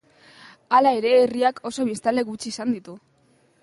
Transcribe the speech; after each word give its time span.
Hala 0.77 0.93
ere, 1.01 1.13
herriak 1.25 1.63
oso 1.73 1.87
biztanle 1.93 2.27
gutxi 2.33 2.55
izan 2.57 2.77
ditu. 2.79 3.01